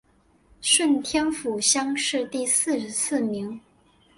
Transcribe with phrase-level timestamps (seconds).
[0.61, 3.61] 顺天府乡试第四十四名。